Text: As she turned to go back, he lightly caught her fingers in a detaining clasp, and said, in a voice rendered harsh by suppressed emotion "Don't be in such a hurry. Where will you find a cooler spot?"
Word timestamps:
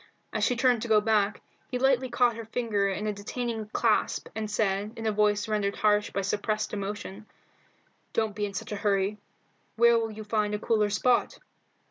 As 0.33 0.43
she 0.43 0.55
turned 0.55 0.81
to 0.81 0.87
go 0.87 0.99
back, 0.99 1.43
he 1.69 1.77
lightly 1.77 2.09
caught 2.09 2.35
her 2.35 2.45
fingers 2.45 2.97
in 2.97 3.05
a 3.05 3.13
detaining 3.13 3.67
clasp, 3.67 4.29
and 4.33 4.49
said, 4.49 4.93
in 4.97 5.05
a 5.05 5.11
voice 5.11 5.47
rendered 5.47 5.75
harsh 5.75 6.09
by 6.09 6.21
suppressed 6.21 6.73
emotion 6.73 7.27
"Don't 8.11 8.35
be 8.35 8.47
in 8.47 8.55
such 8.55 8.71
a 8.71 8.77
hurry. 8.77 9.19
Where 9.75 9.99
will 9.99 10.09
you 10.09 10.23
find 10.23 10.55
a 10.55 10.57
cooler 10.57 10.89
spot?" 10.89 11.37